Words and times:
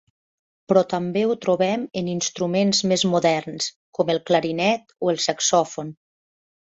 Però 0.71 0.81
també 0.93 1.21
ho 1.25 1.33
trobem 1.43 1.83
en 2.01 2.07
instruments 2.13 2.81
més 2.91 3.03
moderns, 3.11 3.67
com 3.99 4.09
el 4.15 4.21
clarinet 4.31 4.97
o 5.09 5.13
el 5.15 5.21
saxòfon. 5.27 5.93